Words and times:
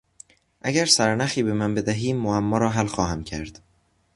اگر 0.61 0.85
سرنخی 0.85 1.43
به 1.43 1.53
من 1.53 1.75
بدهی 1.75 2.13
معما 2.13 2.57
را 2.57 2.69
حل 2.69 2.85
خواهم 2.87 3.23
کرد. 3.23 3.61